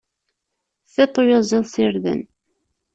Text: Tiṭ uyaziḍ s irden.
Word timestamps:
Tiṭ 0.93 1.15
uyaziḍ 1.21 1.63
s 1.73 1.75
irden. 1.85 2.21